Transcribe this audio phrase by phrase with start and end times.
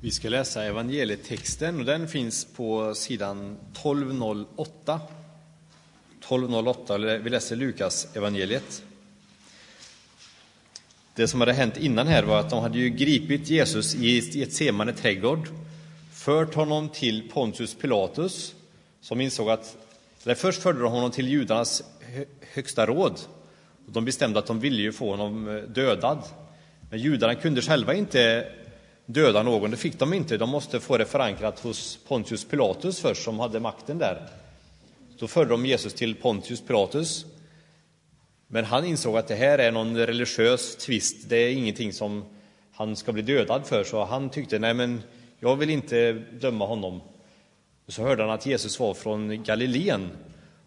[0.00, 5.00] Vi ska läsa evangelietexten och den finns på sidan 1208.
[6.18, 8.82] 1208, vi läser Lukas evangeliet.
[11.14, 14.52] Det som hade hänt innan här var att de hade ju gripit Jesus i ett
[14.52, 15.48] semane trädgård,
[16.12, 18.54] fört honom till Pontius Pilatus,
[19.00, 19.76] som insåg att,
[20.24, 21.82] eller först förde de honom till judarnas
[22.52, 23.20] högsta råd.
[23.86, 26.22] De bestämde att de ville ju få honom eh, dödad.
[26.90, 28.48] Men judarna kunde själva inte
[29.08, 30.36] döda någon, det fick de inte.
[30.36, 34.26] De måste få det förankrat hos Pontius Pilatus först, som hade makten där.
[35.18, 37.26] Då förde de Jesus till Pontius Pilatus.
[38.46, 42.24] Men han insåg att det här är någon religiös tvist, det är ingenting som
[42.72, 45.02] han ska bli dödad för, så han tyckte, nej men
[45.40, 47.00] jag vill inte döma honom.
[47.88, 50.08] Så hörde han att Jesus var från Galileen.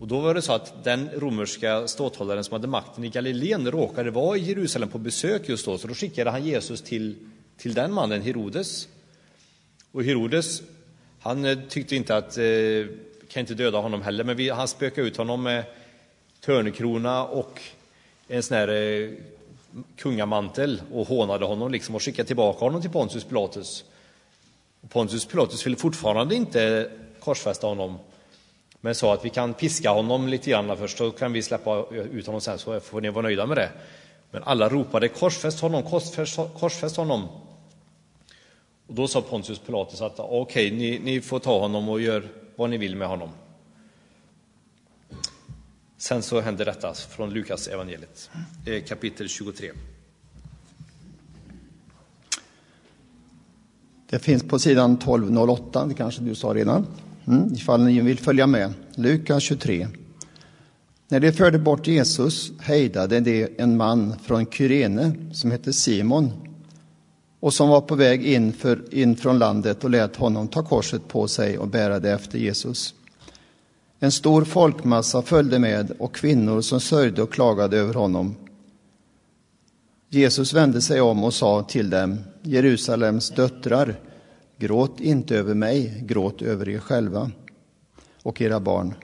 [0.00, 4.10] Och då var det så att den romerska ståthållaren som hade makten i Galileen råkade
[4.10, 7.16] vara i Jerusalem på besök just då, så då skickade han Jesus till
[7.62, 8.88] till den mannen, Herodes.
[9.92, 10.62] Och Herodes,
[11.20, 12.44] han eh, tyckte inte att, eh,
[13.28, 15.64] kan inte döda honom heller, men vi, han spökade ut honom med
[16.40, 17.60] törnekrona och
[18.28, 19.10] en sån här eh,
[19.96, 23.84] kungamantel och hånade honom liksom och skickade tillbaka honom till Pontius Pilatus.
[24.88, 27.98] Pontius Pilatus ville fortfarande inte korsfästa honom,
[28.80, 32.26] men sa att vi kan piska honom lite grann först, så kan vi släppa ut
[32.26, 33.70] honom sen, så får ni vara nöjda med det.
[34.30, 37.28] Men alla ropade korsfäst honom, korsfäst, korsfäst honom.
[38.92, 42.28] Och då sa Pontius Pilatus att okej, okay, ni, ni får ta honom och gör
[42.56, 43.28] vad ni vill med honom.
[45.96, 48.30] Sen så händer detta från Lukas evangeliet,
[48.66, 49.70] eh, kapitel 23.
[54.10, 56.86] Det finns på sidan 1208, det kanske du sa redan,
[57.26, 58.72] mm, ifall ni vill följa med.
[58.94, 59.88] Lukas 23.
[61.08, 66.51] När de förde bort Jesus hejdade de en man från Kyrene som hette Simon
[67.42, 71.08] och som var på väg in, för, in från landet och lät honom ta korset
[71.08, 72.94] på sig och bära det efter Jesus.
[73.98, 78.34] En stor folkmassa följde med och kvinnor som sörjde och klagade över honom.
[80.08, 83.94] Jesus vände sig om och sa till dem, Jerusalems döttrar,
[84.58, 87.30] gråt inte över mig, gråt över er själva
[88.22, 88.94] och era barn.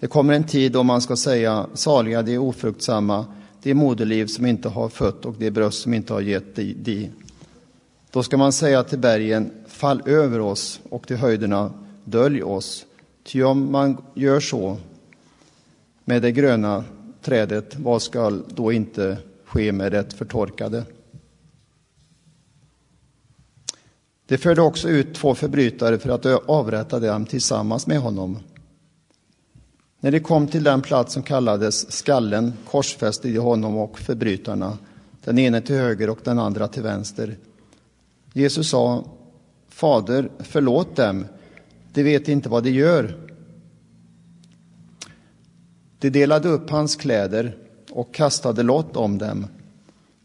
[0.00, 3.26] Det kommer en tid då man ska säga saliga de ofruktsamma,
[3.62, 7.10] det moderliv som inte har fött och det bröst som inte har gett dig.
[8.12, 11.72] Då ska man säga till bergen, fall över oss och till höjderna,
[12.04, 12.86] dölj oss.
[13.24, 14.76] Ty om man gör så
[16.04, 16.84] med det gröna
[17.22, 20.84] trädet, vad skall då inte ske med det förtorkade?
[24.26, 28.38] Det förde också ut två förbrytare för att avrätta dem tillsammans med honom.
[30.00, 34.78] När de kom till den plats som kallades skallen korsfäste de honom och förbrytarna,
[35.24, 37.36] den ene till höger och den andra till vänster.
[38.32, 39.04] Jesus sa,
[39.68, 41.26] Fader, förlåt dem,
[41.92, 43.28] de vet inte vad de gör.
[45.98, 47.56] De delade upp hans kläder
[47.90, 49.46] och kastade lott om dem.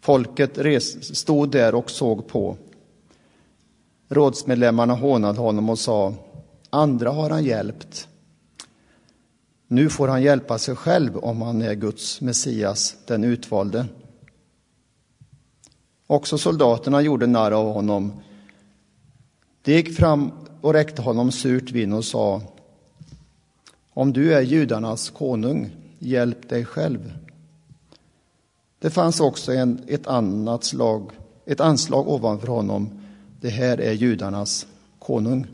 [0.00, 2.56] Folket res, stod där och såg på.
[4.08, 6.14] Rådsmedlemmarna hånade honom och sa,
[6.70, 8.08] andra har han hjälpt,
[9.72, 13.86] nu får han hjälpa sig själv om han är Guds Messias, den utvalde.
[16.12, 18.12] Också soldaterna gjorde narr av honom.
[19.62, 22.42] De gick fram och räckte honom surt vin och sa
[23.92, 27.12] Om du är judarnas konung, hjälp dig själv.
[28.78, 31.10] Det fanns också en, ett annat slag,
[31.46, 33.00] ett anslag ovanför honom.
[33.40, 34.66] Det här är judarnas
[34.98, 35.46] konung.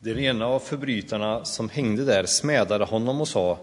[0.00, 3.58] Den ena av förbrytarna som hängde där smädade honom och sa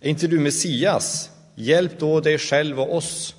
[0.00, 1.30] Är inte du Messias?
[1.54, 3.34] Hjälp då dig själv och oss.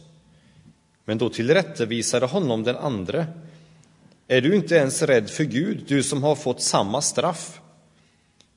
[1.06, 3.28] Men då tillrättavisade honom den andre
[4.28, 7.62] Är du inte ens rädd för Gud, du som har fått samma straff?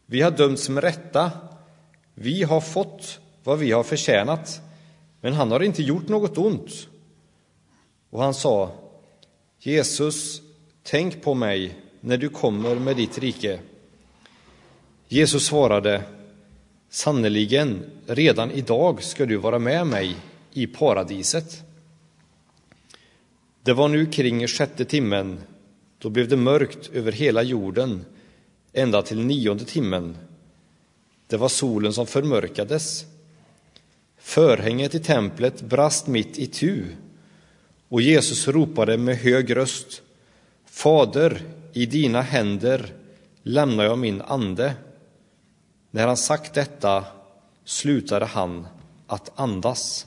[0.06, 1.30] Vi har dömts med rätta.
[2.14, 4.60] Vi har fått vad vi har förtjänat,
[5.20, 6.88] men han har inte gjort något ont.
[8.10, 8.70] Och han sa
[9.58, 10.42] Jesus,
[10.82, 13.60] tänk på mig när du kommer med ditt rike.
[15.08, 16.02] Jesus svarade,
[16.90, 20.16] sannerligen, redan idag ska du vara med mig
[20.52, 21.62] i paradiset.
[23.64, 25.40] Det var nu kring sjätte timmen,
[25.98, 28.04] då blev det mörkt över hela jorden
[28.72, 30.16] ända till nionde timmen.
[31.26, 33.04] Det var solen som förmörkades.
[34.18, 36.84] Förhänget i templet brast mitt i tu
[37.88, 40.02] och Jesus ropade med hög röst
[40.66, 42.94] Fader, i dina händer
[43.42, 44.74] lämnar jag min ande.
[45.90, 47.04] När han sagt detta
[47.64, 48.66] slutade han
[49.06, 50.06] att andas.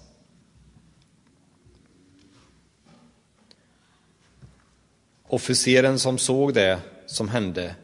[5.28, 7.76] Officeren som såg det som hände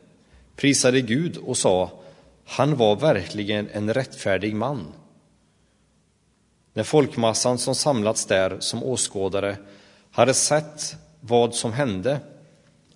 [0.56, 1.92] prisade Gud och sa
[2.45, 4.88] han var verkligen en rättfärdig man.
[6.74, 9.57] När folkmassan som samlats där som åskådare
[10.12, 12.19] hade sett vad som hände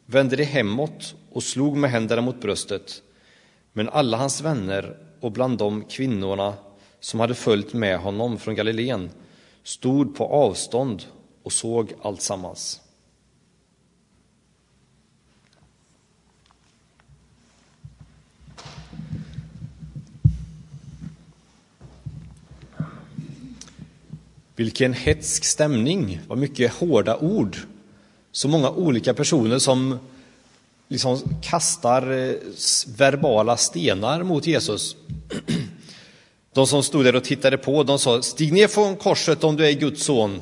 [0.06, 3.02] vände de hemåt och slog med händerna mot bröstet.
[3.74, 6.54] Men alla hans vänner och bland dem kvinnorna
[7.00, 9.10] som hade följt med honom från Galileen
[9.64, 11.04] stod på avstånd
[11.44, 12.82] och såg alltsammans.
[24.58, 27.58] Vilken hetsk stämning, vad mycket hårda ord.
[28.32, 30.00] Så många olika personer som
[30.88, 32.36] liksom kastar eh,
[32.98, 34.96] verbala stenar mot Jesus.
[36.54, 39.68] De som stod där och tittade på, de sa stig ner från korset om du
[39.68, 40.42] är Guds son.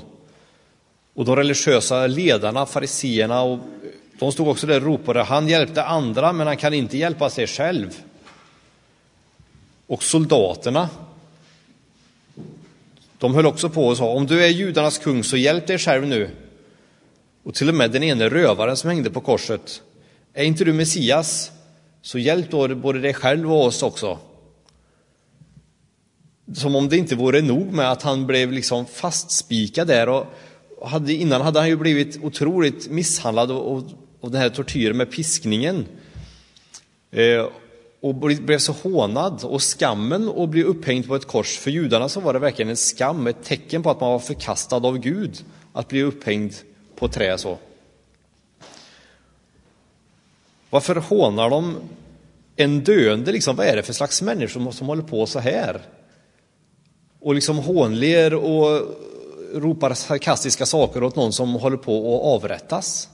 [1.13, 3.59] Och de religiösa ledarna, fariseerna, och eh,
[4.19, 7.47] de stod också där och ropade, han hjälpte andra men han kan inte hjälpa sig
[7.47, 7.89] själv.
[9.87, 10.89] Och soldaterna,
[13.19, 16.07] de höll också på och sa, om du är judarnas kung så hjälp dig själv
[16.07, 16.29] nu.
[17.43, 19.81] Och till och med den ene rövaren som hängde på korset,
[20.33, 21.51] är inte du Messias,
[22.01, 24.19] så hjälp då både dig själv och oss också.
[26.53, 30.09] Som om det inte vore nog med att han blev liksom fastspikad där.
[30.09, 30.25] Och
[30.81, 35.85] hade, innan hade han ju blivit otroligt misshandlad av den här tortyren med piskningen.
[37.11, 37.47] Eh,
[38.05, 41.57] och blev så hånad och skammen att bli upphängd på ett kors.
[41.57, 44.75] För judarna så var det verkligen en skam, ett tecken på att man var förkastad
[44.75, 46.53] av Gud, att bli upphängd
[46.95, 47.57] på trä så.
[50.69, 51.75] Varför hånar de
[52.55, 53.31] en döende?
[53.31, 55.81] Liksom, vad är det för slags människor som håller på så här?
[57.19, 58.81] Och liksom hånler och
[59.53, 63.09] ropar sarkastiska saker åt någon som håller på att avrättas.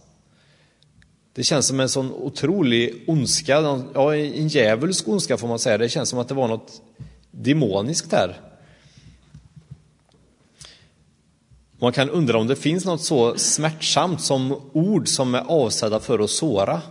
[1.33, 5.77] Det känns som en sån otrolig ondska, ja, en djävulsk ondska får man säga.
[5.77, 6.81] Det känns som att det var något
[7.31, 8.39] demoniskt där.
[11.79, 16.19] Man kan undra om det finns något så smärtsamt som ord som är avsedda för
[16.19, 16.81] att såra.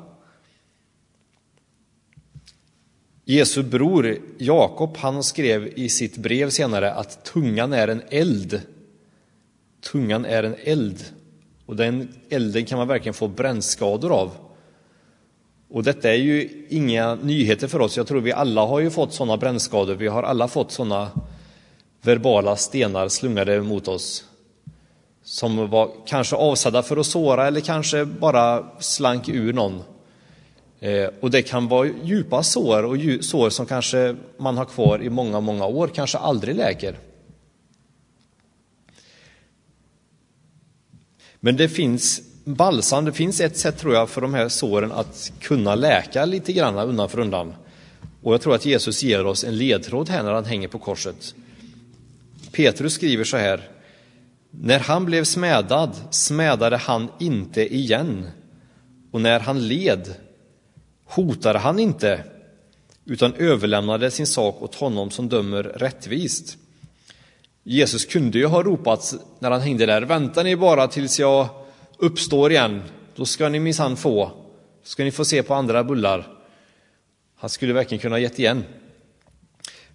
[3.25, 8.63] Jesu bror Jakob, han skrev i sitt brev senare att tungan är en eld.
[9.81, 11.05] Tungan är en eld
[11.71, 14.31] och den elden kan man verkligen få brännskador av.
[15.69, 17.97] Och detta är ju inga nyheter för oss.
[17.97, 19.95] Jag tror vi alla har ju fått sådana brännskador.
[19.95, 21.11] Vi har alla fått sådana
[22.03, 24.25] verbala stenar slungade mot oss.
[25.23, 29.83] Som var kanske avsedda för att såra eller kanske bara slank ur någon.
[30.81, 35.11] Eh, och det kan vara djupa sår och sår som kanske man har kvar i
[35.11, 36.97] många, många år, kanske aldrig läker.
[41.41, 45.33] Men det finns balsam, det finns ett sätt tror jag för de här såren att
[45.41, 47.55] kunna läka lite grann undan för undan.
[48.23, 51.35] Och jag tror att Jesus ger oss en ledtråd här när han hänger på korset.
[52.53, 53.69] Petrus skriver så här.
[54.51, 58.27] När han blev smädad smädade han inte igen.
[59.11, 60.15] Och när han led
[61.05, 62.25] hotade han inte
[63.05, 66.59] utan överlämnade sin sak åt honom som dömer rättvist.
[67.63, 71.49] Jesus kunde ju ha ropat när han hängde där, vänta ni bara tills jag
[71.99, 72.83] uppstår igen,
[73.15, 74.25] då ska ni minsann få,
[74.83, 76.27] Då ska ni få se på andra bullar.
[77.37, 78.65] Han skulle verkligen kunna ha gett igen.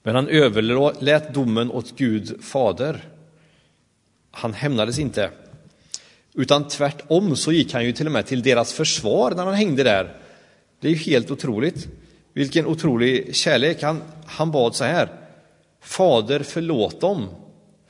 [0.03, 3.03] Men han överlät domen åt Gud fader.
[4.31, 5.29] Han hämnades inte,
[6.33, 9.83] utan tvärtom så gick han ju till och med till deras försvar när han hängde
[9.83, 10.17] där.
[10.79, 11.87] Det är ju helt otroligt.
[12.33, 13.83] Vilken otrolig kärlek.
[13.83, 15.09] Han, han bad så här.
[15.81, 17.29] Fader, förlåt dem,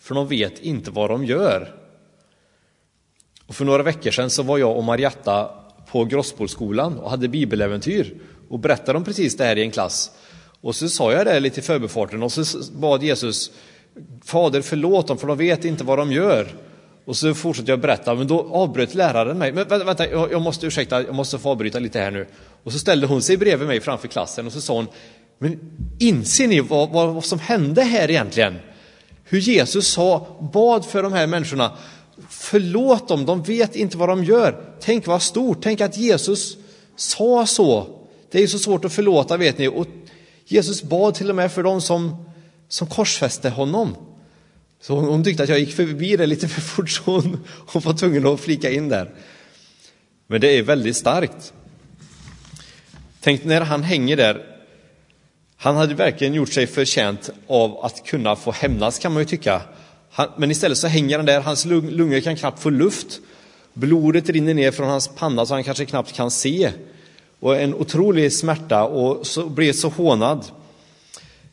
[0.05, 1.75] för de vet inte vad de gör.
[3.45, 5.49] Och för några veckor sedan så var jag och Marietta
[5.91, 8.13] på Grossbollskolan och hade bibeläventyr
[8.49, 10.11] och berättade om precis det här i en klass.
[10.61, 12.43] Och så sa jag det lite i förbifarten och så
[12.73, 13.51] bad Jesus
[14.23, 16.47] Fader förlåt dem för de vet inte vad de gör.
[17.05, 19.51] Och så fortsatte jag berätta, men då avbröt läraren mig.
[19.51, 22.27] Men vänta, vänta jag måste ursäkta, jag måste få avbryta lite här nu.
[22.63, 24.87] Och så ställde hon sig bredvid mig framför klassen och så sa hon,
[25.39, 25.59] men
[25.99, 28.55] inser ni vad, vad, vad som hände här egentligen?
[29.27, 31.77] Hur Jesus sa, bad för de här människorna,
[32.29, 34.75] förlåt dem, de vet inte vad de gör.
[34.79, 36.57] Tänk vad stort, tänk att Jesus
[36.95, 37.87] sa så.
[38.31, 39.67] Det är ju så svårt att förlåta vet ni.
[39.67, 39.87] Och
[40.45, 42.25] Jesus bad till och med för dem som,
[42.67, 43.95] som korsfäste honom.
[44.81, 47.81] Så hon, hon tyckte att jag gick förbi det lite för fort så hon, hon
[47.81, 49.13] var tvungen att flika in där.
[50.27, 51.53] Men det är väldigt starkt.
[53.21, 54.54] Tänk när han hänger där.
[55.57, 59.61] Han hade verkligen gjort sig förtjänt av att kunna få hämnas kan man ju tycka.
[60.11, 63.19] Han, men istället så hänger han där, hans lungor kan knappt få luft.
[63.73, 66.71] Blodet rinner ner från hans panna så han kanske knappt kan se.
[67.39, 70.45] Och en otrolig smärta och så blir så hånad.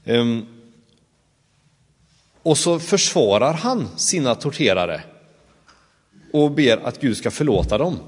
[0.04, 0.46] Um,
[2.42, 5.02] och så försvarar han sina torterare
[6.32, 7.98] och ber att Gud ska förlåta dem.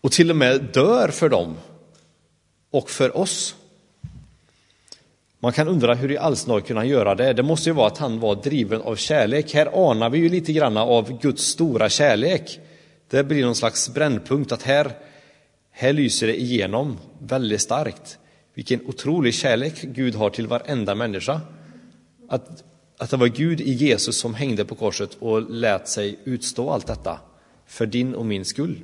[0.00, 1.56] Och till och med dör för dem
[2.70, 3.54] och för oss.
[5.42, 7.32] Man kan undra hur i all snar kunde han göra det?
[7.32, 9.54] Det måste ju vara att han var driven av kärlek.
[9.54, 12.60] Här anar vi ju lite grann av Guds stora kärlek.
[13.08, 14.92] Det blir någon slags brännpunkt att här,
[15.70, 18.18] här lyser det igenom väldigt starkt.
[18.54, 21.40] Vilken otrolig kärlek Gud har till varenda människa.
[22.28, 22.64] Att,
[22.98, 26.86] att det var Gud i Jesus som hängde på korset och lät sig utstå allt
[26.86, 27.20] detta
[27.66, 28.80] för din och min skull.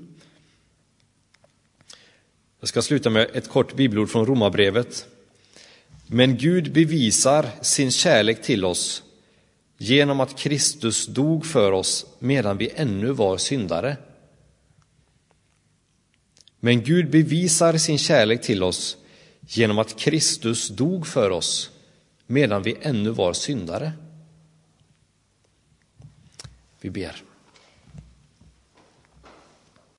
[2.61, 5.07] Jag ska sluta med ett kort bibelord från Romarbrevet.
[6.07, 9.03] Men Gud bevisar sin kärlek till oss
[9.79, 13.97] genom att Kristus dog för oss medan vi ännu var syndare.
[16.61, 18.97] Men Gud bevisar sin kärlek till oss
[19.41, 21.71] genom att Kristus dog för oss
[22.27, 23.93] medan vi ännu var syndare.
[26.81, 27.26] Vi ber.